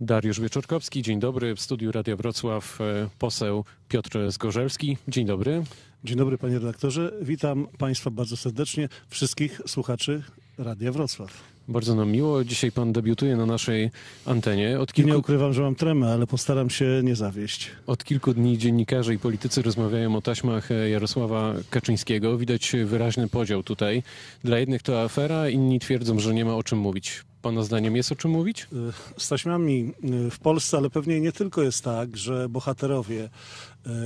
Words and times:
Dariusz 0.00 0.40
Wieczorkowski, 0.40 1.02
dzień 1.02 1.20
dobry. 1.20 1.54
W 1.54 1.60
studiu 1.60 1.92
Radia 1.92 2.16
Wrocław 2.16 2.80
e, 2.80 3.08
poseł 3.18 3.64
Piotr 3.88 4.30
Zgorzelski. 4.30 4.96
Dzień 5.08 5.26
dobry. 5.26 5.62
Dzień 6.04 6.16
dobry 6.16 6.38
panie 6.38 6.58
redaktorze. 6.58 7.12
Witam 7.22 7.66
państwa 7.78 8.10
bardzo 8.10 8.36
serdecznie, 8.36 8.88
wszystkich 9.08 9.60
słuchaczy 9.66 10.22
Radia 10.58 10.92
Wrocław. 10.92 11.42
Bardzo 11.68 11.94
nam 11.94 12.10
miło. 12.10 12.44
Dzisiaj 12.44 12.72
pan 12.72 12.92
debiutuje 12.92 13.36
na 13.36 13.46
naszej 13.46 13.90
antenie. 14.26 14.80
Od 14.80 14.92
kilku, 14.92 15.10
nie 15.10 15.18
ukrywam, 15.18 15.52
że 15.52 15.62
mam 15.62 15.74
tremę, 15.74 16.12
ale 16.12 16.26
postaram 16.26 16.70
się 16.70 17.00
nie 17.04 17.16
zawieść. 17.16 17.70
od 17.86 18.04
kilku 18.04 18.34
dni 18.34 18.58
dziennikarze 18.58 19.14
i 19.14 19.18
politycy 19.18 19.62
rozmawiają 19.62 20.16
o 20.16 20.22
taśmach 20.22 20.70
e, 20.70 20.90
Jarosława 20.90 21.54
Kaczyńskiego. 21.70 22.38
Widać 22.38 22.72
wyraźny 22.84 23.28
podział 23.28 23.62
tutaj. 23.62 24.02
Dla 24.44 24.58
jednych 24.58 24.82
to 24.82 25.02
afera, 25.02 25.48
inni 25.48 25.80
twierdzą, 25.80 26.18
że 26.18 26.34
nie 26.34 26.44
ma 26.44 26.54
o 26.56 26.62
czym 26.62 26.78
mówić. 26.78 27.24
Pana 27.44 27.62
zdaniem 27.62 27.96
jest 27.96 28.12
o 28.12 28.16
czym 28.16 28.30
mówić? 28.30 28.66
Y, 29.16 29.22
Z 29.22 29.28
taśmami 29.28 29.92
y, 30.26 30.30
w 30.30 30.38
Polsce, 30.38 30.76
ale 30.76 30.90
pewnie 30.90 31.20
nie 31.20 31.32
tylko 31.32 31.62
jest 31.62 31.84
tak, 31.84 32.16
że 32.16 32.48
bohaterowie, 32.48 33.28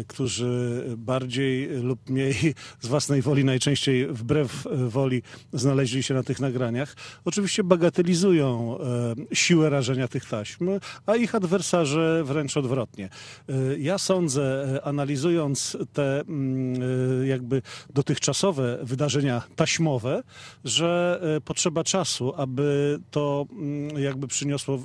którzy 0.07 0.85
bardziej 0.97 1.69
lub 1.83 2.11
mniej 2.11 2.55
z 2.81 2.87
własnej 2.87 3.23
woli, 3.23 3.45
najczęściej 3.45 4.07
wbrew 4.07 4.67
y, 4.67 4.89
woli, 4.89 5.23
znaleźli 5.53 6.03
się 6.03 6.15
na 6.15 6.23
tych 6.23 6.41
nagraniach, 6.41 6.97
oczywiście 7.25 7.65
bagatelizują 7.65 8.79
y, 9.31 9.37
siłę 9.37 9.71
rażenia 9.71 10.09
tych 10.09 10.25
taśm, 10.25 10.69
a 11.07 11.17
ich 11.17 11.35
adwersarze 11.35 12.25
wręcz 12.25 12.57
odwrotnie. 12.57 13.09
Ja 13.79 13.99
sądzę, 13.99 14.79
analizując 14.85 15.77
te 15.93 16.21
mm, 16.21 17.27
jakby 17.27 17.63
dotychczasowe 17.95 18.79
wydarzenia 18.83 19.43
taśmowe, 19.57 20.23
że 20.65 21.21
potrzeba 21.45 21.85
czasu, 21.85 22.33
aby 22.37 22.99
to 23.11 23.47
mm, 23.53 24.03
jakby 24.03 24.29
przyniosło 24.29 24.79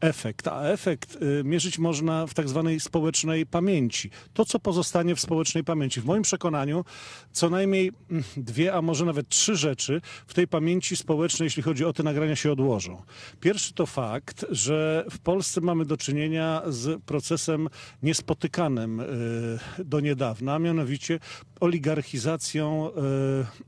efekt. 0.00 0.48
A 0.48 0.62
efekt 0.62 1.18
y, 1.22 1.44
mierzyć 1.44 1.78
można 1.78 2.26
w 2.26 2.34
tak 2.34 2.48
zwanej 2.48 2.80
społecznej 2.80 3.46
pamięci. 3.46 4.10
To, 4.34 4.44
co 4.44 4.58
pozostanie 4.58 5.14
w 5.14 5.20
społecznej 5.20 5.64
pamięci. 5.64 6.00
W 6.00 6.04
moim 6.04 6.22
przekonaniu 6.22 6.84
co 7.32 7.50
najmniej 7.50 7.92
mm, 8.10 8.24
dwie, 8.36 8.74
a 8.74 8.82
może 8.82 9.04
nawet 9.04 9.28
trzy 9.28 9.56
rzeczy 9.56 10.00
w 10.26 10.34
tej 10.34 10.48
pamięci 10.48 10.96
społecznej, 10.96 11.46
jeśli 11.46 11.62
chodzi 11.62 11.84
o 11.84 11.92
te 11.92 12.02
nagrania, 12.02 12.36
się 12.36 12.52
odłożą. 12.52 13.02
Pierwszy 13.40 13.74
to 13.74 13.86
fakt, 13.86 14.46
że 14.50 15.04
w 15.10 15.18
Polsce 15.18 15.60
mamy 15.60 15.84
do 15.84 15.96
czynienia 15.96 16.62
z 16.66 17.02
procesem 17.02 17.68
niespotykanym 18.02 19.00
y, 19.00 19.84
do 19.84 20.00
niedawna, 20.00 20.54
a 20.54 20.58
mianowicie 20.58 21.18
oligarchizacją 21.60 22.90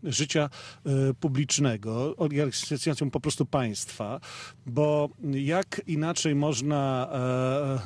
y, 0.05 0.13
życia 0.13 0.51
y, 1.11 1.15
publicznego, 1.15 2.17
oligarchizacją 2.17 3.11
po 3.11 3.21
prostu 3.21 3.47
państwa, 3.47 4.21
bo 4.67 5.09
jak 5.33 5.81
inaczej 5.87 6.35
można 6.35 7.09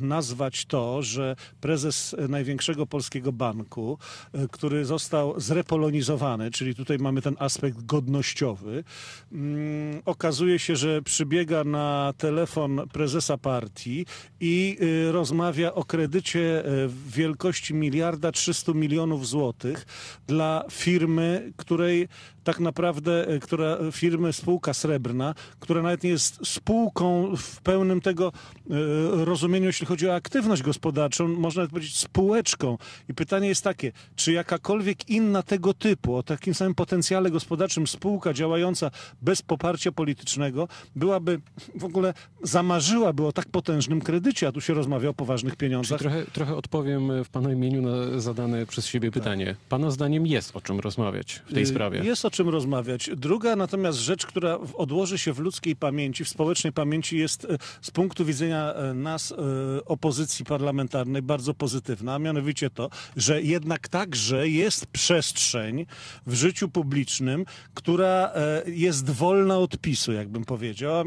e, 0.00 0.04
nazwać 0.04 0.64
to, 0.64 1.02
że 1.02 1.36
prezes 1.60 2.16
największego 2.28 2.51
polskiego 2.90 3.32
banku, 3.32 3.98
e, 4.32 4.48
który 4.48 4.84
został 4.84 5.40
zrepolonizowany, 5.40 6.50
czyli 6.50 6.74
tutaj 6.74 6.98
mamy 6.98 7.22
ten 7.22 7.36
aspekt 7.38 7.86
godnościowy, 7.86 8.84
mm, 9.32 10.02
okazuje 10.04 10.58
się, 10.58 10.76
że 10.76 11.02
przybiega 11.02 11.64
na 11.64 12.14
telefon 12.18 12.80
prezesa 12.92 13.38
partii 13.38 14.06
i 14.40 14.78
y, 14.82 15.12
rozmawia 15.12 15.74
o 15.74 15.84
kredycie 15.84 16.64
e, 16.64 16.88
wielkości 17.06 17.74
miliarda 17.74 18.32
300 18.32 18.72
milionów 18.72 19.28
złotych 19.28 19.86
dla 20.26 20.64
firmy, 20.70 21.52
której 21.56 22.08
tak 22.44 22.60
naprawdę, 22.60 23.28
e, 23.28 23.38
która 23.38 23.78
firmy, 23.92 24.32
spółka 24.32 24.74
srebrna, 24.74 25.34
która 25.60 25.82
nawet 25.82 26.02
nie 26.02 26.10
jest 26.10 26.46
spółką 26.46 27.36
w 27.36 27.60
pełnym 27.60 28.00
tego 28.00 28.32
e, 28.70 29.24
rozumieniu, 29.24 29.66
jeśli 29.66 29.86
chodzi 29.86 30.08
o 30.08 30.14
aktywność 30.14 30.62
gospodarczą, 30.62 31.28
można 31.28 31.60
nawet 31.62 31.70
powiedzieć 31.70 31.96
spółeczką. 31.96 32.78
I 33.08 33.14
pytanie 33.14 33.48
jest 33.48 33.64
takie, 33.64 33.92
czy 34.16 34.32
jakakolwiek 34.32 35.08
inna 35.08 35.42
tego 35.42 35.74
typu, 35.74 36.16
o 36.16 36.22
takim 36.22 36.54
samym 36.54 36.74
potencjale 36.74 37.30
gospodarczym 37.30 37.86
spółka 37.86 38.32
działająca 38.32 38.90
bez 39.22 39.42
poparcia 39.42 39.92
politycznego 39.92 40.68
byłaby 40.96 41.40
w 41.74 41.84
ogóle 41.84 42.14
zamarzyłaby 42.42 43.26
o 43.26 43.32
tak 43.32 43.46
potężnym 43.46 44.00
kredycie, 44.00 44.48
a 44.48 44.52
tu 44.52 44.60
się 44.60 44.74
rozmawia 44.74 45.08
o 45.08 45.14
poważnych 45.14 45.52
Czyli 45.52 45.60
pieniądzach. 45.60 45.98
trochę, 45.98 46.24
trochę 46.32 46.56
odpowiem 46.56 47.24
w 47.24 47.28
pana 47.28 47.52
imieniu 47.52 47.82
na 47.82 48.20
zadane 48.20 48.66
przez 48.66 48.86
siebie 48.86 49.10
pytanie. 49.10 49.56
Pana 49.68 49.90
zdaniem 49.90 50.26
jest 50.26 50.56
o 50.56 50.60
czym 50.60 50.80
rozmawiać 50.80 51.42
w 51.46 51.54
tej 51.54 51.62
Y, 51.62 51.66
sprawie? 51.66 51.98
Jest 52.04 52.24
o 52.24 52.30
czym 52.32 52.48
rozmawiać. 52.48 53.10
Druga 53.16 53.56
natomiast 53.56 53.98
rzecz, 53.98 54.26
która 54.26 54.58
odłoży 54.74 55.18
się 55.18 55.32
w 55.32 55.38
ludzkiej 55.38 55.76
pamięci, 55.76 56.24
w 56.24 56.28
społecznej 56.28 56.72
pamięci 56.72 57.18
jest 57.18 57.44
e, 57.44 57.58
z 57.82 57.90
punktu 57.90 58.24
widzenia 58.24 58.74
e, 58.74 58.94
nas, 58.94 59.32
e, 59.32 59.36
opozycji 59.84 60.44
parlamentarnej, 60.44 61.22
bardzo 61.22 61.54
pozytywna, 61.54 62.14
a 62.14 62.18
mianowicie 62.18 62.70
to, 62.70 62.90
że 63.16 63.42
jednak 63.42 63.88
także 63.88 64.48
jest 64.48 64.86
przestrzeń 64.86 65.86
w 66.26 66.34
życiu 66.34 66.68
publicznym, 66.68 67.44
która 67.74 68.32
jest 68.66 69.10
wolna 69.10 69.58
od 69.58 69.78
PiSu, 69.78 70.12
jakbym 70.12 70.44
powiedział. 70.44 71.04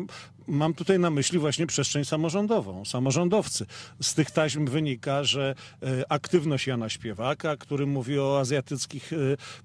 Mam 0.47 0.73
tutaj 0.73 0.99
na 0.99 1.09
myśli 1.09 1.39
właśnie 1.39 1.67
przestrzeń 1.67 2.05
samorządową, 2.05 2.85
samorządowcy. 2.85 3.65
Z 4.01 4.13
tych 4.13 4.31
taśm 4.31 4.65
wynika, 4.65 5.23
że 5.23 5.55
e, 5.83 6.11
aktywność 6.11 6.67
Jana 6.67 6.89
Śpiewaka, 6.89 7.57
który 7.57 7.85
mówi 7.85 8.19
o 8.19 8.39
azjatyckich 8.39 9.13
e, 9.13 9.15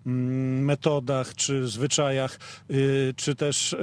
metodach 0.07 1.35
czy 1.35 1.69
zwyczajach, 1.69 2.39
e, 2.71 2.75
czy 3.17 3.35
też 3.35 3.77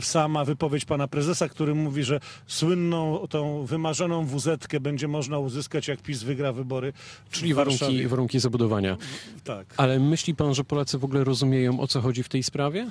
sama 0.00 0.44
wypowiedź 0.44 0.84
pana 0.84 1.08
prezesa, 1.08 1.48
który 1.48 1.74
mówi, 1.74 2.04
że 2.04 2.20
słynną 2.46 3.26
tą 3.30 3.64
wymarzoną 3.64 4.26
wuzetkę 4.26 4.80
będzie 4.80 5.08
można 5.08 5.38
uzyskać, 5.38 5.88
jak 5.88 6.02
PiS 6.02 6.22
wygra 6.22 6.52
wybory. 6.52 6.92
Czyli 7.30 7.54
warunki, 7.54 8.06
warunki 8.06 8.40
zabudowania. 8.40 8.96
Tak. 9.44 9.66
Ale 9.76 10.00
myśli 10.00 10.34
pan, 10.34 10.54
że 10.54 10.64
Polacy 10.64 10.98
w 10.98 11.04
ogóle 11.04 11.24
rozumieją, 11.24 11.80
o 11.80 11.86
co 11.86 12.00
chodzi 12.00 12.22
w 12.22 12.28
tej 12.28 12.42
sprawie? 12.42 12.90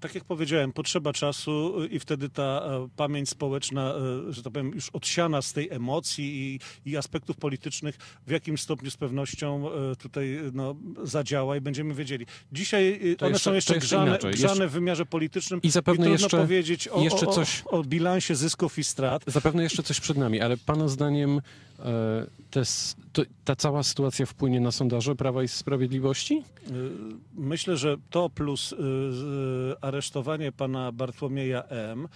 Tak 0.00 0.14
jak 0.14 0.24
powiedziałem, 0.24 0.72
potrzeba 0.72 1.12
czasu 1.12 1.84
i 1.90 1.98
wtedy 1.98 2.28
ta 2.28 2.42
e, 2.42 2.88
pamięć 2.96 3.28
społeczna, 3.28 3.94
e, 4.28 4.32
że 4.32 4.42
tak 4.42 4.52
powiem, 4.52 4.72
już 4.74 4.90
odsiana 4.90 5.42
z 5.42 5.52
tej 5.52 5.70
emocji 5.70 6.58
i, 6.84 6.90
i 6.90 6.96
aspektów 6.96 7.36
politycznych 7.36 7.96
w 8.26 8.30
jakim 8.30 8.58
stopniu 8.58 8.90
z 8.90 8.96
pewnością 8.96 9.68
e, 9.92 9.96
tutaj 9.96 10.38
no, 10.52 10.76
zadziała 11.02 11.56
i 11.56 11.60
będziemy 11.60 11.94
wiedzieli. 11.94 12.26
Dzisiaj 12.52 13.00
To 13.18 13.26
one 13.26 13.32
jeszcze- 13.32 13.50
są 13.50 13.54
jeszcze 13.54 13.72
to 13.72 13.74
jeszcze 13.74 13.96
grzane, 13.96 14.18
grzane 14.32 14.68
w 14.68 14.72
wymiarze 14.72 15.06
politycznym 15.06 15.60
I 15.62 15.70
zapewne 15.70 16.04
trudno 16.04 16.24
jeszcze- 16.24 16.36
powiedzieć 16.38 16.88
o, 16.88 17.00
jeszcze 17.02 17.26
coś- 17.26 17.62
o, 17.66 17.70
o 17.70 17.84
bilansie 17.84 18.34
zysków 18.34 18.78
i 18.78 18.84
strat. 18.84 19.22
Zapewne 19.26 19.62
jeszcze 19.62 19.82
coś 19.82 20.00
przed 20.00 20.16
nami, 20.16 20.40
ale 20.40 20.56
pana 20.56 20.88
zdaniem 20.88 21.40
te, 22.50 22.62
to, 23.12 23.22
ta 23.44 23.56
cała 23.56 23.82
sytuacja 23.82 24.26
wpłynie 24.26 24.60
na 24.60 24.72
sondaże 24.72 25.16
Prawa 25.16 25.42
i 25.42 25.48
Sprawiedliwości? 25.48 26.42
Myślę, 27.34 27.76
że 27.76 27.96
to 28.10 28.30
plus 28.30 28.74
aresztowanie 29.80 30.52
pana 30.52 30.92
Bartłomieja 30.92 31.62
M. 31.64 32.08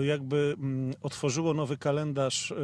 y, 0.00 0.06
jakby 0.06 0.54
mm, 0.58 0.94
otworzyło 1.02 1.54
nowy 1.54 1.76
kalendarz 1.76 2.50
y, 2.50 2.54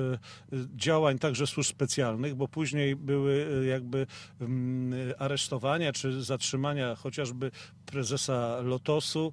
y, 0.53 0.67
działań 0.77 1.19
także 1.19 1.47
służb 1.47 1.71
specjalnych, 1.71 2.35
bo 2.35 2.49
później 2.49 2.97
były 2.97 3.33
y, 3.63 3.67
jakby 3.67 4.07
mm, 4.41 4.93
y, 4.93 5.19
aresztowania 5.19 5.93
czy 5.93 6.23
zatrzymania 6.23 6.95
chociażby 6.95 7.51
prezesa 7.87 8.61
Lotosu, 8.63 9.33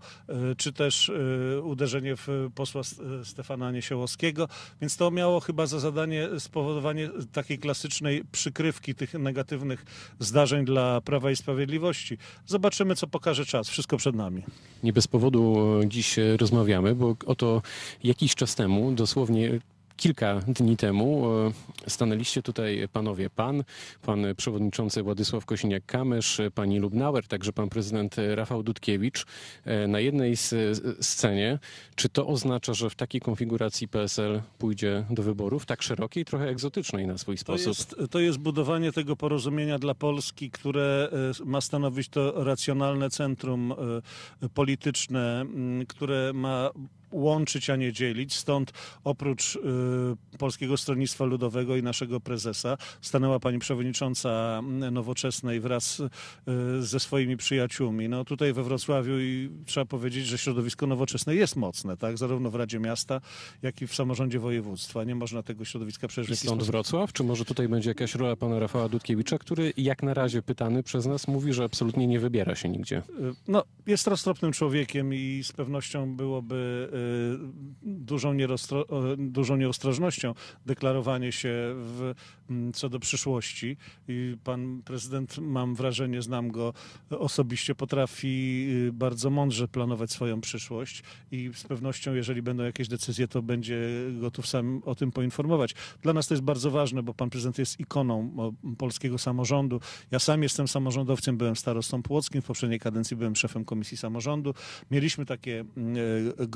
y, 0.51 0.55
czy 0.55 0.73
też 0.73 1.09
y, 1.09 1.61
uderzenie 1.63 2.15
w 2.15 2.27
posła 2.55 2.81
Stefana 3.23 3.71
Niesiołowskiego, 3.71 4.47
więc 4.81 4.97
to 4.97 5.11
miało 5.11 5.39
chyba 5.39 5.65
za 5.65 5.79
zadanie 5.79 6.27
spowodowanie 6.39 7.09
takiej 7.31 7.59
klasycznej 7.59 8.23
przykrywki 8.31 8.95
tych 8.95 9.13
negatywnych 9.13 9.85
zdarzeń 10.19 10.65
dla 10.65 11.01
Prawa 11.01 11.31
i 11.31 11.35
Sprawiedliwości. 11.35 12.17
Zobaczymy, 12.45 12.95
co 12.95 13.07
pokaże 13.07 13.45
czas. 13.45 13.69
Wszystko 13.69 13.97
przed 13.97 14.15
nami. 14.15 14.43
Nie 14.83 14.93
bez 14.93 15.07
powodu 15.07 15.57
e, 15.83 15.87
dziś 15.87 16.19
e, 16.19 16.37
rozmawiamy, 16.37 16.95
bo 16.95 17.15
oto 17.25 17.61
jakiś 18.03 18.35
czas 18.35 18.55
temu, 18.55 18.91
dosłownie 18.91 19.59
kilka 19.99 20.39
dni 20.47 20.77
temu, 20.77 21.25
e, 21.85 21.89
stanęliście 21.89 22.41
tutaj 22.41 22.87
panowie, 22.93 23.29
pan, 23.29 23.63
pan 24.01 24.25
przewodniczący 24.37 25.03
Władysław 25.03 25.45
Kosiniak-Kamysz, 25.45 26.43
e, 26.43 26.51
pani 26.51 26.79
Lubnauer, 26.79 27.27
także 27.27 27.53
pan 27.53 27.69
prezydent 27.69 28.19
e, 28.19 28.35
Rafał 28.35 28.63
Dudkiewicz 28.63 29.25
e, 29.65 29.87
na 29.87 29.99
jednej 29.99 30.37
z, 30.37 30.49
z- 30.49 31.05
scenie. 31.05 31.59
Czy 31.95 32.09
to 32.09 32.27
oznacza, 32.27 32.73
że 32.73 32.89
w 32.89 32.95
takiej 32.95 33.21
konfiguracji 33.21 33.87
PSL 33.87 34.41
pójdzie 34.57 35.05
do 35.09 35.23
wyborów, 35.23 35.65
tak 35.65 35.81
szerokiej, 35.83 36.25
trochę 36.25 36.49
egzotycznej 36.49 37.07
na 37.07 37.17
swój 37.17 37.35
To 37.35 37.41
sposób? 37.41 37.67
jest, 37.67 37.95
to 38.11 38.19
jest 38.19 38.37
budowanie 38.37 38.91
tego 38.91 39.15
porozumienia 39.15 39.79
dla 39.79 39.95
Polski, 39.95 40.51
które 40.51 41.09
e, 41.41 41.45
ma 41.45 41.61
stanowić 41.61 42.09
to 42.09 42.43
racjonalne 42.43 43.09
centrum 43.09 43.71
e, 44.43 44.49
polityczne, 44.49 45.45
które 45.87 46.33
ma 46.33 46.69
łączyć, 47.11 47.69
a 47.69 47.75
nie 47.75 47.93
dzielić. 47.93 48.35
Stąd 48.35 48.73
oprócz 49.03 49.55
y, 49.55 49.59
Polskiego 50.37 50.77
Stronnictwa 50.77 51.25
Ludowego 51.25 51.75
i 51.75 51.83
naszego 51.83 52.19
prezesa 52.19 52.77
stanęła 53.01 53.39
pani 53.39 53.59
przewodnicząca 53.59 54.61
Nowoczesnej 54.91 55.59
wraz 55.59 55.99
y, 55.99 56.09
ze 56.79 56.99
swoimi 56.99 57.37
przyjaciółmi. 57.37 58.09
No 58.09 58.25
tutaj 58.25 58.53
we 58.53 58.63
Wrocławiu 58.63 59.19
i 59.19 59.49
trzeba 59.65 59.85
powiedzieć, 59.85 60.25
że 60.25 60.37
środowisko 60.37 60.87
nowoczesne 60.87 61.35
jest 61.35 61.55
mocne, 61.55 61.97
tak? 61.97 62.17
Zarówno 62.17 62.49
w 62.49 62.55
Radzie 62.55 62.79
Miasta, 62.79 63.21
jak 63.61 63.81
i 63.81 63.87
w 63.87 63.95
samorządzie 63.95 64.39
województwa. 64.39 65.03
Nie 65.03 65.15
można 65.15 65.43
tego 65.43 65.65
środowiska 65.65 66.07
w 66.07 66.11
I 66.11 66.23
stąd 66.23 66.37
sposób 66.37 66.63
Wrocław? 66.63 67.13
Czy 67.13 67.23
może 67.23 67.45
tutaj 67.45 67.67
będzie 67.67 67.89
jakaś 67.89 68.15
rola 68.15 68.35
pana 68.35 68.59
Rafała 68.59 68.89
Dudkiewicza, 68.89 69.37
który 69.37 69.73
jak 69.77 70.03
na 70.03 70.13
razie 70.13 70.41
pytany 70.41 70.83
przez 70.83 71.05
nas 71.05 71.27
mówi, 71.27 71.53
że 71.53 71.63
absolutnie 71.63 72.07
nie 72.07 72.19
wybiera 72.19 72.55
się 72.55 72.69
nigdzie? 72.69 73.01
No, 73.47 73.63
jest 73.87 74.07
roztropnym 74.07 74.51
człowiekiem 74.51 75.13
i 75.13 75.41
z 75.43 75.51
pewnością 75.51 76.15
byłoby 76.15 76.89
y, 76.93 76.98
dużą, 77.83 78.33
nieroztro, 78.33 78.87
o, 78.87 79.01
dużą 79.17 79.57
nieostrożnością 79.57 80.33
deklarowanie 80.65 81.31
się 81.31 81.49
w, 81.75 82.13
m, 82.49 82.73
co 82.73 82.89
do 82.89 82.99
przyszłości. 82.99 83.77
I 84.07 84.37
pan 84.43 84.81
prezydent, 84.85 85.37
mam 85.37 85.75
wrażenie, 85.75 86.21
znam 86.21 86.51
go 86.51 86.73
osobiście, 87.09 87.75
potrafi 87.75 88.67
y, 88.87 88.93
bardzo 88.93 89.29
mądrze 89.29 89.67
planować 89.67 90.11
swoją 90.11 90.41
przyszłość 90.41 91.03
i 91.31 91.51
z 91.55 91.63
pewnością, 91.63 92.13
jeżeli 92.13 92.41
będą 92.41 92.63
jakieś 92.63 92.87
decyzje, 92.87 93.27
to 93.27 93.41
będzie 93.41 93.79
gotów 94.19 94.47
sam 94.47 94.81
o 94.85 94.95
tym 94.95 95.11
poinformować. 95.11 95.75
Dla 96.01 96.13
nas 96.13 96.27
to 96.27 96.33
jest 96.33 96.43
bardzo 96.43 96.71
ważne, 96.71 97.03
bo 97.03 97.13
pan 97.13 97.29
prezydent 97.29 97.57
jest 97.57 97.79
ikoną 97.79 98.31
polskiego 98.77 99.17
samorządu. 99.17 99.81
Ja 100.11 100.19
sam 100.19 100.43
jestem 100.43 100.67
samorządowcem, 100.67 101.37
byłem 101.37 101.55
starostą 101.55 102.03
płockim, 102.03 102.41
w 102.41 102.45
poprzedniej 102.45 102.79
kadencji 102.79 103.17
byłem 103.17 103.35
szefem 103.35 103.65
Komisji 103.65 103.97
Samorządu. 103.97 104.53
Mieliśmy 104.91 105.25
takie 105.25 105.65
e, 106.39 106.47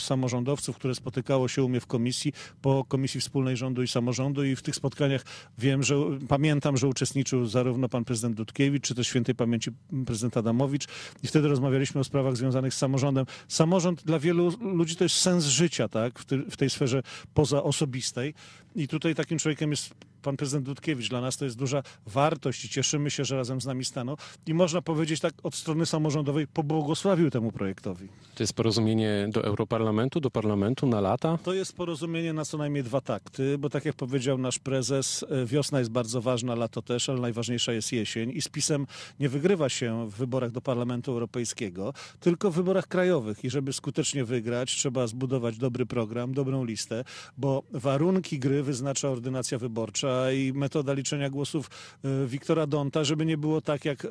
samorządowców, 0.00 0.76
które 0.76 0.94
spotykało 0.94 1.48
się 1.48 1.62
u 1.62 1.68
mnie 1.68 1.80
w 1.80 1.86
komisji, 1.86 2.32
po 2.62 2.84
Komisji 2.84 3.20
Wspólnej 3.20 3.56
Rządu 3.56 3.82
i 3.82 3.88
Samorządu 3.88 4.44
i 4.44 4.56
w 4.56 4.62
tych 4.62 4.76
spotkaniach 4.76 5.24
wiem, 5.58 5.82
że 5.82 5.94
pamiętam, 6.28 6.76
że 6.76 6.88
uczestniczył 6.88 7.46
zarówno 7.46 7.88
pan 7.88 8.04
prezydent 8.04 8.36
Dudkiewicz, 8.36 8.84
czy 8.84 8.94
też 8.94 9.06
świętej 9.06 9.34
pamięci 9.34 9.70
prezydent 10.06 10.36
Adamowicz 10.36 10.86
i 11.22 11.26
wtedy 11.26 11.48
rozmawialiśmy 11.48 12.00
o 12.00 12.04
sprawach 12.04 12.36
związanych 12.36 12.74
z 12.74 12.78
samorządem. 12.78 13.26
Samorząd 13.48 14.04
dla 14.04 14.18
wielu 14.18 14.52
ludzi 14.60 14.96
to 14.96 15.04
jest 15.04 15.16
sens 15.16 15.44
życia, 15.44 15.88
tak, 15.88 16.18
w 16.50 16.56
tej 16.56 16.70
sferze 16.70 17.02
pozaosobistej 17.34 18.34
i 18.76 18.88
tutaj 18.88 19.14
takim 19.14 19.38
człowiekiem 19.38 19.70
jest 19.70 19.94
pan 20.22 20.36
prezydent 20.36 20.66
Dudkiewicz. 20.66 21.08
Dla 21.08 21.20
nas 21.20 21.36
to 21.36 21.44
jest 21.44 21.56
duża 21.56 21.82
wartość 22.06 22.64
i 22.64 22.68
cieszymy 22.68 23.10
się, 23.10 23.24
że 23.24 23.36
razem 23.36 23.60
z 23.60 23.66
nami 23.66 23.84
stanął. 23.84 24.16
I 24.46 24.54
można 24.54 24.82
powiedzieć 24.82 25.20
tak 25.20 25.34
od 25.42 25.54
strony 25.54 25.86
samorządowej 25.86 26.46
pobłogosławił 26.46 27.30
temu 27.30 27.52
projektowi. 27.52 28.08
To 28.34 28.42
jest 28.42 28.52
porozumienie 28.52 29.28
do 29.32 29.44
Europarlamentu, 29.44 30.20
do 30.20 30.30
parlamentu 30.30 30.86
na 30.86 31.00
lata? 31.00 31.38
To 31.44 31.54
jest 31.54 31.76
porozumienie 31.76 32.32
na 32.32 32.44
co 32.44 32.58
najmniej 32.58 32.82
dwa 32.84 33.00
takty, 33.00 33.58
bo 33.58 33.70
tak 33.70 33.84
jak 33.84 33.96
powiedział 33.96 34.38
nasz 34.38 34.58
prezes, 34.58 35.24
e, 35.30 35.46
wiosna 35.46 35.78
jest 35.78 35.90
bardzo 35.90 36.20
ważna, 36.20 36.54
lato 36.54 36.82
też, 36.82 37.08
ale 37.08 37.20
najważniejsza 37.20 37.72
jest 37.72 37.92
jesień 37.92 38.30
i 38.34 38.42
z 38.42 38.48
PiSem 38.48 38.86
nie 39.20 39.28
wygrywa 39.28 39.68
się 39.68 40.10
w 40.10 40.14
wyborach 40.14 40.50
do 40.50 40.60
Parlamentu 40.60 41.12
Europejskiego, 41.12 41.94
tylko 42.20 42.50
w 42.50 42.54
wyborach 42.54 42.86
krajowych 42.86 43.44
i 43.44 43.50
żeby 43.50 43.72
skutecznie 43.72 44.24
wygrać, 44.24 44.76
trzeba 44.76 45.06
zbudować 45.06 45.58
dobry 45.58 45.86
program, 45.86 46.34
dobrą 46.34 46.64
listę, 46.64 47.04
bo 47.38 47.62
warunki 47.70 48.38
gry 48.38 48.62
wyznacza 48.68 49.08
ordynacja 49.08 49.58
wyborcza 49.58 50.32
i 50.32 50.52
metoda 50.52 50.92
liczenia 50.92 51.30
głosów 51.30 51.70
e, 52.04 52.26
Wiktora 52.26 52.66
Donta, 52.66 53.04
żeby 53.04 53.26
nie 53.26 53.38
było 53.38 53.60
tak 53.60 53.84
jak 53.84 54.04
e, 54.04 54.08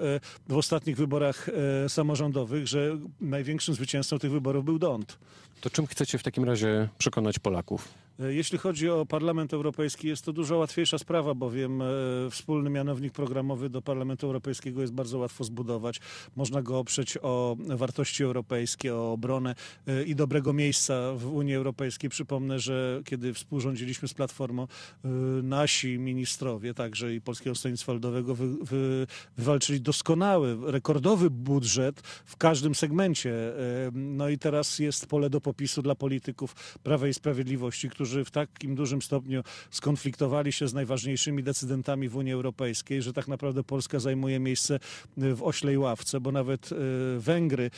w 0.49 0.57
ostatnich 0.57 0.97
wyborach 0.97 1.49
e, 1.49 1.89
samorządowych, 1.89 2.67
że 2.67 2.97
największym 3.21 3.75
zwycięzcą 3.75 4.19
tych 4.19 4.31
wyborów 4.31 4.65
był 4.65 4.79
Dont. 4.79 5.17
To 5.61 5.69
czym 5.69 5.87
chcecie 5.87 6.17
w 6.17 6.23
takim 6.23 6.43
razie 6.43 6.89
przekonać 6.97 7.39
Polaków? 7.39 8.06
Jeśli 8.19 8.57
chodzi 8.57 8.89
o 8.89 9.05
Parlament 9.05 9.53
Europejski, 9.53 10.07
jest 10.07 10.25
to 10.25 10.33
dużo 10.33 10.57
łatwiejsza 10.57 10.97
sprawa, 10.97 11.33
bowiem 11.33 11.81
e, 11.81 11.85
wspólny 12.31 12.69
mianownik 12.69 13.13
programowy 13.13 13.69
do 13.69 13.81
Parlamentu 13.81 14.25
Europejskiego 14.25 14.81
jest 14.81 14.93
bardzo 14.93 15.17
łatwo 15.17 15.43
zbudować. 15.43 15.99
Można 16.35 16.61
go 16.61 16.79
oprzeć 16.79 17.17
o 17.21 17.57
wartości 17.59 18.23
europejskie, 18.23 18.95
o 18.95 19.11
obronę 19.11 19.55
e, 19.87 20.03
i 20.03 20.15
dobrego 20.15 20.53
miejsca 20.53 21.13
w 21.13 21.25
Unii 21.25 21.55
Europejskiej. 21.55 22.09
Przypomnę, 22.09 22.59
że 22.59 23.01
kiedy 23.05 23.33
współrządziliśmy 23.33 24.07
z 24.07 24.13
Platformą, 24.13 24.63
e, 24.63 25.07
nasi 25.43 25.99
ministrowie, 25.99 26.73
także 26.73 27.15
i 27.15 27.21
Polskiego 27.21 27.55
Stronnictwa 27.55 27.93
Ludowego, 27.93 28.35
wy, 28.35 28.47
wy, 28.61 29.07
wywalczyli 29.37 29.81
doskonały, 29.81 30.57
rekordowy 30.71 31.29
budżet 31.29 32.01
w 32.25 32.37
każdym 32.37 32.75
segmencie. 32.75 33.53
No 33.93 34.29
i 34.29 34.37
teraz 34.37 34.79
jest 34.79 35.07
pole 35.07 35.29
do 35.29 35.41
popisu 35.41 35.81
dla 35.81 35.95
polityków 35.95 36.77
Prawa 36.83 37.07
i 37.07 37.13
Sprawiedliwości, 37.13 37.89
którzy 37.89 38.06
którzy 38.07 38.25
w 38.25 38.31
takim 38.31 38.75
dużym 38.75 39.01
stopniu 39.01 39.43
skonfliktowali 39.71 40.51
się 40.51 40.67
z 40.67 40.73
najważniejszymi 40.73 41.43
decydentami 41.43 42.09
w 42.09 42.15
Unii 42.15 42.33
Europejskiej, 42.33 43.01
że 43.01 43.13
tak 43.13 43.27
naprawdę 43.27 43.63
Polska 43.63 43.99
zajmuje 43.99 44.39
miejsce 44.39 44.79
w 45.17 45.43
oślej 45.43 45.77
ławce, 45.77 46.19
bo 46.19 46.31
nawet 46.31 46.69
Węgry, 47.17 47.71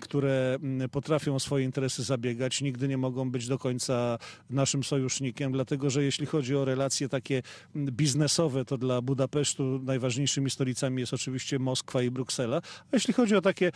które 0.00 0.58
potrafią 0.92 1.34
o 1.34 1.40
swoje 1.40 1.64
interesy 1.64 2.02
zabiegać, 2.02 2.62
nigdy 2.62 2.88
nie 2.88 2.98
mogą 2.98 3.30
być 3.30 3.48
do 3.48 3.58
końca 3.58 4.18
naszym 4.50 4.84
sojusznikiem, 4.84 5.52
dlatego 5.52 5.90
że 5.90 6.04
jeśli 6.04 6.26
chodzi 6.26 6.56
o 6.56 6.64
relacje 6.64 7.08
takie 7.08 7.42
biznesowe, 7.76 8.64
to 8.64 8.78
dla 8.78 9.02
Budapesztu 9.02 9.80
najważniejszymi 9.84 10.50
stolicami 10.50 11.00
jest 11.00 11.14
oczywiście 11.14 11.58
Moskwa 11.58 12.02
i 12.02 12.10
Bruksela, 12.10 12.56
a 12.92 12.96
jeśli 12.96 13.14
chodzi 13.14 13.36
o, 13.36 13.40
takie, 13.40 13.72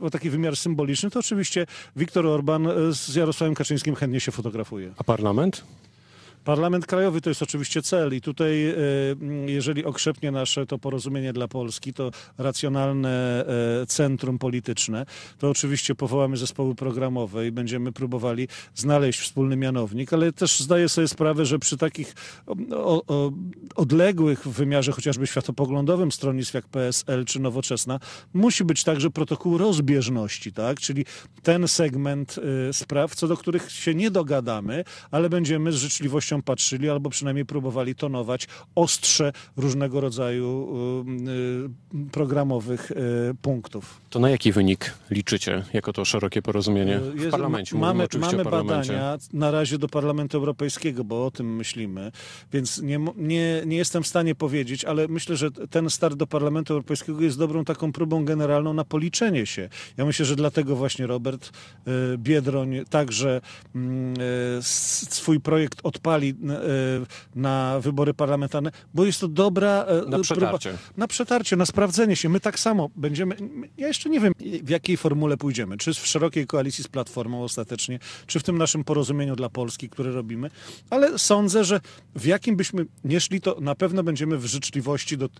o 0.00 0.10
taki 0.10 0.30
wymiar 0.30 0.56
symboliczny, 0.56 1.10
to 1.10 1.20
oczywiście 1.20 1.66
Viktor 1.96 2.26
Orban 2.26 2.68
z 2.90 3.14
Jarosławem 3.14 3.54
Kaczyńskim 3.54 3.94
chętnie 3.94 4.20
się 4.20 4.29
fotografuje. 4.30 4.92
A 4.96 5.02
parlament? 5.02 5.64
Parlament 6.50 6.86
Krajowy 6.86 7.20
to 7.20 7.30
jest 7.30 7.42
oczywiście 7.42 7.82
cel 7.82 8.14
i 8.14 8.20
tutaj, 8.20 8.66
e, 8.66 8.74
jeżeli 9.46 9.84
okrzepnie 9.84 10.30
nasze 10.30 10.66
to 10.66 10.78
porozumienie 10.78 11.32
dla 11.32 11.48
Polski, 11.48 11.92
to 11.92 12.10
racjonalne 12.38 13.44
e, 13.82 13.86
centrum 13.86 14.38
polityczne, 14.38 15.06
to 15.38 15.50
oczywiście 15.50 15.94
powołamy 15.94 16.36
zespoły 16.36 16.74
programowe 16.74 17.46
i 17.46 17.52
będziemy 17.52 17.92
próbowali 17.92 18.48
znaleźć 18.74 19.20
wspólny 19.20 19.56
mianownik, 19.56 20.12
ale 20.12 20.32
też 20.32 20.60
zdaję 20.60 20.88
sobie 20.88 21.08
sprawę, 21.08 21.46
że 21.46 21.58
przy 21.58 21.76
takich 21.76 22.14
odległych 23.76 24.46
w 24.46 24.50
wymiarze 24.50 24.92
chociażby 24.92 25.26
światopoglądowym 25.26 26.12
stronnictw 26.12 26.54
jak 26.54 26.68
PSL 26.68 27.24
czy 27.24 27.40
Nowoczesna, 27.40 28.00
musi 28.34 28.64
być 28.64 28.84
także 28.84 29.10
protokół 29.10 29.58
rozbieżności, 29.58 30.52
tak? 30.52 30.80
czyli 30.80 31.04
ten 31.42 31.68
segment 31.68 32.36
e, 32.68 32.72
spraw, 32.72 33.14
co 33.14 33.28
do 33.28 33.36
których 33.36 33.70
się 33.70 33.94
nie 33.94 34.10
dogadamy, 34.10 34.84
ale 35.10 35.28
będziemy 35.28 35.72
z 35.72 35.76
życzliwością 35.76 36.39
patrzyli, 36.42 36.90
albo 36.90 37.10
przynajmniej 37.10 37.46
próbowali 37.46 37.94
tonować 37.94 38.48
ostrze 38.74 39.32
różnego 39.56 40.00
rodzaju 40.00 40.74
y, 41.18 41.96
y, 41.96 42.10
programowych 42.12 42.90
y, 42.90 42.94
punktów. 43.42 44.00
To 44.10 44.18
na 44.18 44.30
jaki 44.30 44.52
wynik 44.52 44.94
liczycie 45.10 45.64
jako 45.72 45.92
to 45.92 46.04
szerokie 46.04 46.42
porozumienie 46.42 47.00
w 47.00 47.18
Jest- 47.20 47.30
parlamencie? 47.30 47.76
Mówimy 47.76 48.06
Mamy, 48.18 48.44
badania 48.44 49.18
na 49.32 49.50
razie 49.50 49.78
do 49.78 49.88
Parlamentu 49.88 50.38
Europejskiego, 50.38 51.04
bo 51.04 51.26
o 51.26 51.30
tym 51.30 51.56
myślimy, 51.56 52.12
więc 52.52 52.82
nie, 52.82 52.98
nie, 53.16 53.62
nie 53.66 53.76
jestem 53.76 54.02
w 54.02 54.06
stanie 54.06 54.34
powiedzieć, 54.34 54.84
ale 54.84 55.08
myślę, 55.08 55.36
że 55.36 55.50
ten 55.50 55.90
start 55.90 56.14
do 56.16 56.26
Parlamentu 56.26 56.72
Europejskiego 56.72 57.20
jest 57.20 57.38
dobrą 57.38 57.64
taką 57.64 57.92
próbą 57.92 58.24
generalną 58.24 58.74
na 58.74 58.84
policzenie 58.84 59.46
się. 59.46 59.68
Ja 59.96 60.04
myślę, 60.04 60.26
że 60.26 60.36
dlatego 60.36 60.76
właśnie 60.76 61.06
Robert 61.06 61.50
Biedroń 62.16 62.84
także 62.90 63.40
mm, 63.74 64.16
swój 65.10 65.40
projekt 65.40 65.80
odpali 65.82 66.19
e, 66.28 66.34
na 67.34 67.80
wybory 67.80 68.14
parlamentarne, 68.14 68.70
bo 68.94 69.04
jest 69.04 69.20
to 69.20 69.28
dobra 69.28 69.84
e, 69.84 69.94
Na 69.94 70.02
próba 70.02 70.22
przetarcie. 70.22 70.74
na 70.96 71.08
przetarcie, 71.08 71.56
na 71.56 71.66
sprawdzenie 71.66 72.16
się. 72.16 72.28
My 72.28 72.40
tak 72.40 72.58
samo 72.58 72.90
będziemy. 72.96 73.36
Ja 73.76 73.88
jeszcze 73.88 74.10
nie 74.10 74.20
wiem, 74.20 74.32
w 74.62 74.68
jakiej 74.68 74.96
formule 74.96 75.36
pójdziemy. 75.36 75.76
Czy 75.76 75.94
w 75.94 76.06
szerokiej 76.06 76.46
koalicji 76.46 76.84
z 76.84 76.88
Platformą 76.88 77.44
ostatecznie, 77.44 77.98
czy 78.26 78.40
w 78.40 78.42
tym 78.42 78.58
naszym 78.58 78.84
porozumieniu 78.84 79.36
dla 79.36 79.48
Polski, 79.48 79.88
które 79.88 80.12
robimy, 80.12 80.50
ale 80.90 81.18
sądzę, 81.18 81.64
że 81.64 81.80
w 82.14 82.24
jakim 82.26 82.56
byśmy 82.56 82.86
nie 83.04 83.20
szli, 83.20 83.40
to 83.40 83.56
na 83.60 83.74
pewno 83.74 84.02
będziemy 84.02 84.38
w 84.38 84.46
życzliwości, 84.46 85.18
do, 85.18 85.26
y, 85.26 85.30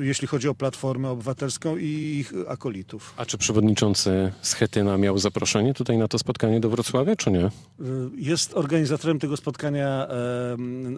jeśli 0.00 0.28
chodzi 0.28 0.48
o 0.48 0.54
Platformę 0.54 1.10
Obywatelską 1.10 1.76
i 1.76 1.86
ich 2.20 2.32
akolitów. 2.48 3.14
A 3.16 3.26
czy 3.26 3.38
przewodniczący 3.38 4.32
Schetyna 4.42 4.98
miał 4.98 5.18
zaproszenie 5.18 5.74
tutaj 5.74 5.98
na 5.98 6.08
to 6.08 6.18
spotkanie 6.18 6.60
do 6.60 6.70
Wrocławia, 6.70 7.16
czy 7.16 7.30
nie? 7.30 7.50
Jest 8.16 8.54
organizatorem 8.56 9.18
tego 9.18 9.36
spotkania 9.36 10.06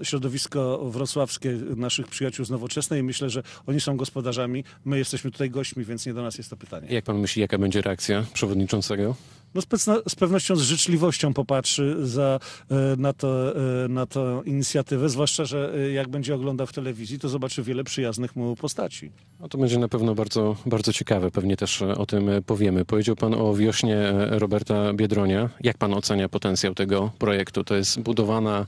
środowisko 0.03 0.91
wrocławskie 0.91 1.53
naszych 1.77 2.09
przyjaciół 2.09 2.45
z 2.45 2.51
Nowoczesnej 2.51 3.01
i 3.01 3.03
myślę, 3.03 3.31
że 3.31 3.43
oni 3.67 3.81
są 3.81 3.97
gospodarzami. 3.97 4.65
My 4.85 4.99
jesteśmy 4.99 5.31
tutaj 5.31 5.51
gośćmi, 5.51 5.85
więc 5.85 6.07
nie 6.07 6.15
do 6.15 6.23
nas 6.23 6.39
jest 6.39 6.51
to 6.51 6.57
pytanie. 6.57 6.87
Jak 6.91 7.05
pan 7.05 7.19
myśli, 7.19 7.43
jaka 7.43 7.59
będzie 7.59 7.83
reakcja 7.83 8.25
przewodniczącego? 8.33 9.17
No 9.55 9.61
z, 9.61 9.67
z 10.09 10.15
pewnością 10.15 10.57
z 10.57 10.63
życzliwością 10.63 11.35
popatrzy 11.35 11.97
za, 12.07 12.41
e, 12.71 12.75
na, 12.97 13.13
to, 13.13 13.57
e, 13.85 13.89
na 13.89 14.07
tę 14.07 14.43
inicjatywę, 14.45 15.09
zwłaszcza, 15.09 15.45
że 15.45 15.75
e, 15.75 15.93
jak 15.93 16.09
będzie 16.09 16.35
oglądał 16.35 16.67
w 16.67 16.73
telewizji, 16.73 17.19
to 17.19 17.29
zobaczy 17.29 17.63
wiele 17.63 17.85
przyjaznych 17.85 18.37
mu 18.37 18.57
postaci. 18.57 19.13
No 19.41 19.49
to 19.49 19.59
będzie 19.59 19.79
na 19.79 19.89
pewno 19.89 20.15
bardzo, 20.15 20.57
bardzo 20.67 20.93
ciekawe. 20.93 21.31
Pewnie 21.31 21.57
też 21.57 21.83
o 21.83 22.07
tym 22.07 22.31
powiemy. 22.47 22.85
Powiedział 22.85 23.17
pan 23.17 23.35
o 23.35 23.55
wiośnie 23.55 24.13
Roberta 24.31 24.93
Biedronia. 24.95 25.51
Jak 25.61 25.79
pan 25.79 25.95
ocenia 25.95 26.29
potencjał 26.29 26.75
tego 26.75 27.11
projektu? 27.19 27.65
To 27.65 27.75
jest 27.75 28.01
budowana 28.01 28.67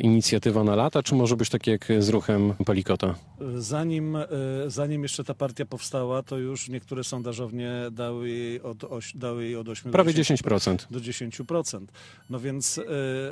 inicjatywa 0.00 0.64
na 0.64 0.76
lata, 0.76 1.02
czy 1.02 1.14
może 1.14 1.36
być 1.36 1.48
tak 1.48 1.66
jak 1.66 1.88
z 1.98 2.08
ruchem 2.08 2.54
Palikota? 2.66 3.14
Zanim, 3.56 4.18
zanim 4.66 5.02
jeszcze 5.02 5.24
ta 5.24 5.34
partia 5.34 5.66
powstała, 5.66 6.22
to 6.22 6.38
już 6.38 6.68
niektóre 6.68 7.04
sondażownie 7.04 7.72
dały 7.92 8.28
jej 8.30 8.62
od, 8.62 8.76
dały 9.14 9.44
jej 9.44 9.56
od 9.56 9.68
8 9.68 9.87
Prawie 9.92 10.12
do 10.12 10.20
10%. 10.22 10.36
10%. 10.36 10.86
do 10.90 11.00
10%. 11.00 11.86
No 12.30 12.40
więc 12.40 12.78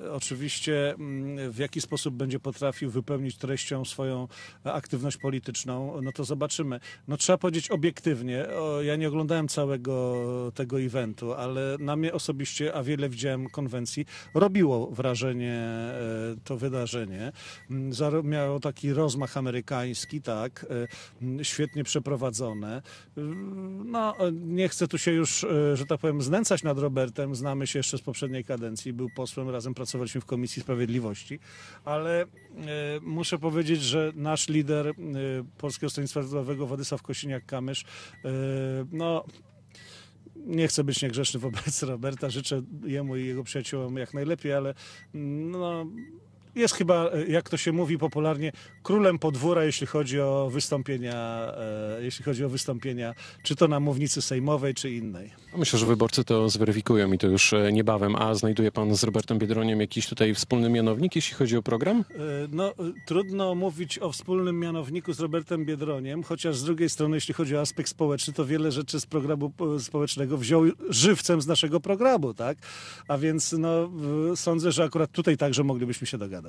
e, 0.03 0.13
oczywiście 0.13 0.95
mm, 0.95 1.53
w 1.53 1.59
jaki 1.59 1.81
sposób 1.81 2.15
będzie 2.15 2.41
potrafił 2.41 2.91
wypełnić 2.91 3.37
treścią 3.37 3.85
swoją 3.85 4.29
aktywność 4.65 5.17
polityczną, 5.17 6.01
no 6.03 6.13
to 6.13 6.25
zobaczymy. 6.25 6.81
No 7.09 7.17
trzeba 7.17 7.39
powiedzieć 7.39 7.71
obiektywnie, 7.71 8.49
o, 8.49 8.83
ja 8.83 8.97
nie 8.97 9.09
oglądałem 9.09 9.49
całego 9.49 10.17
tego 10.55 10.81
eventu, 10.81 11.33
ale 11.35 11.77
na 11.81 11.97
mnie 11.97 12.13
osobiście, 12.13 12.75
a 12.75 12.83
wiele 12.83 13.09
widziałem 13.09 13.49
konwencji, 13.51 14.07
robiło 14.35 14.87
wrażenie 14.91 15.55
e, 15.55 15.95
to 16.45 16.57
wydarzenie. 16.57 17.33
Mm, 17.71 17.93
zaro- 17.93 18.25
Miało 18.25 18.61
taki 18.61 18.93
rozmach 18.93 19.37
amerykański, 19.37 20.23
tak, 20.23 20.67
e, 20.71 20.89
mm, 21.23 21.45
świetnie 21.45 21.85
przeprowadzone. 21.85 22.83
No, 23.85 24.15
nie 24.33 24.69
chcę 24.69 24.89
tu 24.89 24.99
się 24.99 25.13
już, 25.13 25.47
że 25.75 25.87
tak 25.87 26.01
powiem, 26.01 26.23
znęcać 26.23 26.46
nad 26.65 26.79
Robertem. 26.79 27.35
Znamy 27.35 27.67
się 27.67 27.79
jeszcze 27.79 27.99
z 27.99 28.03
poprzedniej 28.03 28.45
kadencji. 28.45 28.93
Był 28.93 29.11
posłem, 29.17 29.51
razem 29.51 29.75
pracowaliśmy 29.75 30.21
w 30.21 30.25
Komisji 30.25 30.63
Sprawiedliwości, 30.63 31.39
ale 31.85 32.23
e, 32.23 32.27
muszę 33.03 33.39
powiedzieć, 33.39 33.83
że 33.83 34.13
nasz 34.15 34.49
lider 34.49 34.89
e, 34.89 34.93
Polskiego 35.59 35.91
Stronnictwa 35.91 36.21
Ludowego, 36.21 36.67
Władysław 36.67 37.03
Kosiniak-Kamysz, 37.03 37.85
e, 38.25 38.31
no, 38.93 39.25
nie 40.37 40.69
chcę 40.69 40.85
być 40.85 41.03
niegrzeczny 41.03 41.41
wobec 41.41 41.83
Roberta, 41.93 42.31
życzę 42.31 42.63
jemu 42.85 43.17
i 43.17 43.27
jego 43.27 43.45
przyjaciołom 43.45 43.97
jak 43.97 44.15
najlepiej, 44.15 44.53
ale 44.53 44.75
no, 45.15 45.87
jest 46.57 46.75
chyba, 46.75 47.11
e, 47.11 47.27
jak 47.27 47.49
to 47.49 47.57
się 47.57 47.73
mówi 47.73 47.99
popularnie, 47.99 48.53
królem 48.83 49.19
podwóra, 49.19 49.65
jeśli 49.65 49.87
chodzi 49.87 50.21
o 50.21 50.51
wystąpienia, 50.53 51.53
e, 51.99 52.03
jeśli 52.03 52.25
chodzi 52.25 52.45
o 52.45 52.49
wystąpienia, 52.49 53.15
czy 53.43 53.57
to 53.57 53.69
na 53.69 53.81
mównicy 53.81 54.23
sejmowej, 54.23 54.75
czy 54.75 54.91
innej. 54.91 55.31
Myślę, 55.57 55.79
że 55.79 55.87
wyborcy 55.87 56.25
to 56.25 56.49
zweryfikują 56.49 57.13
i 57.13 57.19
to 57.19 57.27
już 57.27 57.53
e, 57.53 57.73
niebawem. 57.73 58.17
A 58.17 58.35
znajduje 58.35 58.73
pan 58.73 58.97
z 58.97 59.05
Robertem 59.05 59.39
Biedroniem 59.39 59.81
jakiś 59.81 60.07
tutaj 60.07 60.35
wspólny 60.35 60.71
mianownik, 60.71 61.17
jeśli 61.17 61.37
chodzi 61.37 61.57
o 61.57 61.63
program? 61.63 62.05
No, 62.53 62.75
trudno 63.07 63.55
mówić 63.55 63.99
o 63.99 64.13
wspólnym 64.13 64.61
mianowniku 64.61 65.13
z 65.13 65.21
Robertem 65.21 65.65
Biedroniem, 65.65 66.23
chociaż 66.23 66.57
z 66.57 66.65
drugiej 66.65 66.89
strony, 66.89 67.17
jeśli 67.17 67.35
chodzi 67.35 67.57
o 67.57 67.61
aspekt 67.61 67.89
społeczny, 67.89 68.33
to 68.33 68.47
wiele 68.47 68.73
rzeczy 68.73 69.01
z 69.01 69.07
programu 69.07 69.53
społecznego 69.79 70.39
wziął 70.39 70.65
żywcem 70.89 71.41
z 71.43 71.47
naszego 71.47 71.81
programu, 71.81 72.35
tak? 72.35 72.59
A 73.09 73.19
więc 73.19 73.53
no, 73.53 73.91
sądzę, 74.37 74.73
że 74.73 74.85
akurat 74.85 75.13
tutaj 75.13 75.37
także 75.37 75.65
moglibyśmy 75.65 76.07
się 76.07 76.19
dogadać. 76.19 76.46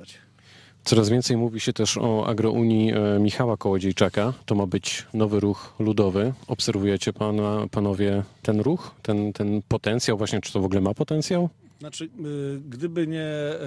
Coraz 0.84 1.08
więcej 1.08 1.36
mówi 1.36 1.60
się 1.60 1.72
też 1.72 1.98
o 1.98 2.26
agrounii 2.26 2.92
e, 2.92 3.18
Michała 3.20 3.56
Kołodziejczaka. 3.56 4.32
To 4.46 4.54
ma 4.54 4.66
być 4.66 5.06
nowy 5.14 5.40
ruch 5.40 5.74
ludowy. 5.78 6.32
Obserwujecie 6.46 7.12
pana, 7.12 7.66
panowie 7.70 8.22
ten 8.42 8.60
ruch, 8.60 8.94
ten, 9.02 9.32
ten 9.32 9.62
potencjał 9.68 10.18
właśnie, 10.18 10.40
czy 10.40 10.52
to 10.52 10.60
w 10.60 10.64
ogóle 10.64 10.80
ma 10.80 10.94
potencjał? 10.94 11.48
Znaczy, 11.78 12.04
y, 12.04 12.60
gdyby 12.68 13.06
nie 13.06 13.22
e, 13.22 13.58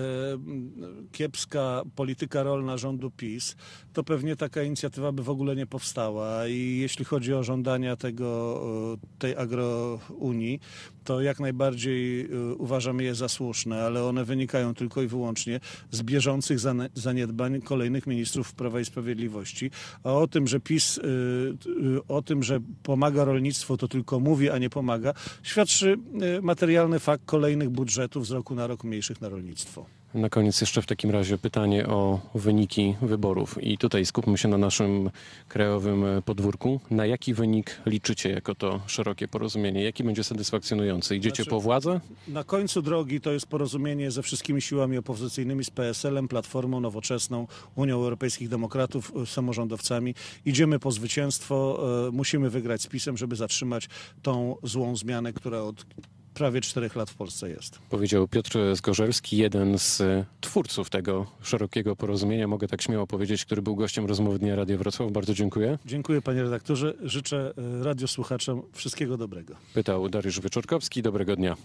kiepska 1.11 1.81
polityka 1.95 2.43
rolna 2.43 2.77
rządu 2.77 3.11
PiS, 3.11 3.55
to 3.93 4.03
pewnie 4.03 4.35
taka 4.35 4.63
inicjatywa 4.63 5.11
by 5.11 5.23
w 5.23 5.29
ogóle 5.29 5.55
nie 5.55 5.65
powstała. 5.65 6.47
I 6.47 6.77
jeśli 6.81 7.05
chodzi 7.05 7.33
o 7.33 7.43
żądania 7.43 7.95
tego, 7.95 8.61
e, 8.93 9.19
tej 9.19 9.35
agrounii, 9.35 10.59
to 11.03 11.21
jak 11.21 11.39
najbardziej 11.39 12.29
uważamy 12.57 13.03
je 13.03 13.15
za 13.15 13.29
słuszne, 13.29 13.83
ale 13.83 14.05
one 14.05 14.25
wynikają 14.25 14.73
tylko 14.73 15.01
i 15.01 15.07
wyłącznie 15.07 15.59
z 15.91 16.03
bieżących 16.03 16.59
zaniedbań 16.93 17.61
kolejnych 17.61 18.07
ministrów 18.07 18.53
Prawa 18.53 18.79
i 18.79 18.85
Sprawiedliwości. 18.85 19.71
A 20.03 20.13
o 20.13 20.27
tym, 20.27 20.47
że 20.47 20.59
PiS, 20.59 20.97
y, 20.97 21.01
y, 21.01 22.07
o 22.07 22.21
tym, 22.21 22.43
że 22.43 22.59
pomaga 22.83 23.25
rolnictwu, 23.25 23.77
to 23.77 23.87
tylko 23.87 24.19
mówi, 24.19 24.49
a 24.49 24.57
nie 24.57 24.69
pomaga, 24.69 25.13
świadczy 25.43 25.97
y, 26.37 26.41
materialny 26.41 26.99
fakt 26.99 27.25
kolejnych 27.25 27.69
budżetów 27.69 28.00
z 28.22 28.31
roku 28.31 28.55
na 28.55 28.67
rok 28.67 28.84
mniejszych 28.84 29.22
na 29.22 29.29
rolnictwo. 29.29 29.86
Na 30.13 30.29
koniec 30.29 30.62
jeszcze 30.62 30.81
w 30.81 30.86
takim 30.86 31.12
razie 31.12 31.38
pytanie 31.38 31.88
o 31.88 32.20
wyniki 32.36 32.96
wyborów. 33.01 33.63
I 33.63 33.77
tutaj 33.77 34.05
skupmy 34.05 34.38
się 34.38 34.48
na 34.48 34.58
naszym 34.58 35.10
krajowym 35.48 36.05
e, 36.05 36.22
podwórku. 36.22 36.79
Na 36.89 37.05
jaki 37.05 37.34
wynik 37.34 37.81
liczycie 37.86 38.29
jako 38.29 38.55
to 38.55 38.81
szerokie 38.88 39.27
porozumienie? 39.27 39.84
Jaki 39.84 40.03
będzie 40.03 40.24
satysfakcjonujący? 40.24 41.15
Idziecie 41.15 41.36
Znaczy- 41.36 41.50
po 41.50 41.62
władzę? 41.62 42.00
Na 42.27 42.43
końcu 42.43 42.81
drogi 42.81 43.22
to 43.22 43.31
jest 43.31 43.48
porozumienie 43.48 44.12
ze 44.12 44.22
wszystkimi 44.24 44.62
siłami 44.62 44.98
opozycyjnymi, 44.98 45.63
z 45.65 45.70
PSL-em, 45.70 46.27
Platformą 46.27 46.79
Nowoczesną, 46.79 47.48
Unią 47.75 47.96
Europejskich 47.96 48.50
Demokratów, 48.50 49.12
y, 49.24 49.25
samorządowcami. 49.25 50.15
Idziemy 50.46 50.79
po 50.79 50.91
zwycięstwo, 50.91 51.84
y, 52.08 52.12
musimy 52.12 52.50
wygrać 52.50 52.81
z 52.81 52.88
PiSem, 52.88 53.17
żeby 53.17 53.36
zatrzymać 53.36 53.89
tą 54.22 54.55
złą 54.63 54.96
zmianę, 54.96 55.34
która 55.34 55.62
od 55.62 55.86
prawie 56.33 56.61
czterech 56.61 56.95
lat 56.95 57.09
w 57.09 57.15
Polsce 57.15 57.50
jest. 57.50 57.79
Powiedział 57.89 58.27
Piotr 58.27 58.59
Zgorzelski, 58.73 59.38
jeden 59.38 59.79
z 59.79 60.01
e, 60.01 60.25
twórców 60.41 60.89
tego 60.89 61.25
szerokiego 61.41 61.95
porozumienia, 61.95 62.47
mogę 62.47 62.67
tak 62.67 62.81
śmiało 62.81 63.07
powiedzieć, 63.07 63.45
który 63.45 63.61
był 63.61 63.75
gościem 63.75 64.05
rozmowy 64.05 64.39
Dnia 64.39 64.55
Radio 64.55 64.77
Wrocław. 64.77 65.11
Bardzo 65.11 65.33
dziękuję. 65.33 65.77
Dziękuję 65.85 66.21
panie 66.21 66.43
redaktorze, 66.43 66.93
życzę 67.03 67.53
y, 67.81 67.83
radiosłuchaczom 67.83 68.61
wszystkiego 68.73 69.17
dobrego. 69.17 69.55
Pytał 69.73 70.09
Dariusz 70.09 70.39
Wyczorkowski. 70.39 71.01
Dobrego 71.01 71.35
dnia. 71.35 71.55